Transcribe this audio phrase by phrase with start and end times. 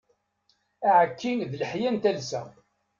[0.91, 2.41] Aεekki d leḥya n talsa.